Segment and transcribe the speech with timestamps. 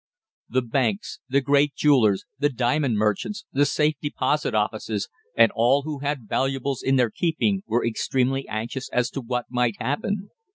[0.49, 5.99] The banks, the great jewellers, the diamond merchants, the safe deposit offices, and all who
[5.99, 10.31] had valuables in their keeping, were extremely anxious as to what might happen.